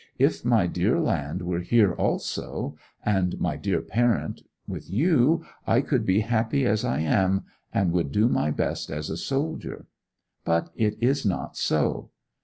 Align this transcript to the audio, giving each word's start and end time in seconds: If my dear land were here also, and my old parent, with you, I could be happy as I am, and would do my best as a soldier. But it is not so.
If 0.17 0.43
my 0.43 0.65
dear 0.65 0.99
land 0.99 1.43
were 1.43 1.59
here 1.59 1.91
also, 1.93 2.75
and 3.05 3.39
my 3.39 3.61
old 3.67 3.87
parent, 3.87 4.41
with 4.67 4.89
you, 4.89 5.45
I 5.67 5.81
could 5.81 6.07
be 6.07 6.21
happy 6.21 6.65
as 6.65 6.83
I 6.83 7.01
am, 7.01 7.43
and 7.71 7.91
would 7.91 8.11
do 8.11 8.27
my 8.27 8.49
best 8.49 8.89
as 8.89 9.11
a 9.11 9.15
soldier. 9.17 9.85
But 10.43 10.71
it 10.75 10.97
is 11.01 11.23
not 11.23 11.55
so. 11.55 12.09